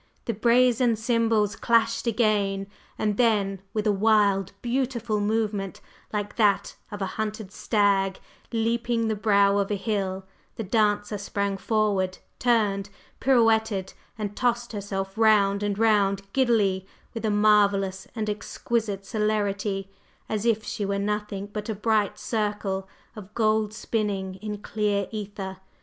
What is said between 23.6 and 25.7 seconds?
spinning in clear ether.